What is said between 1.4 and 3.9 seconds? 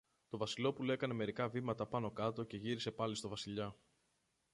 βήματα απάνω-κάτω και γύρισε πάλι στο Βασιλιά.